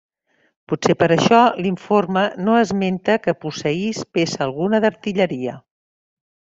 [0.71, 5.59] Potser per això l'informe no esmenta que posseís peça alguna d'artilleria.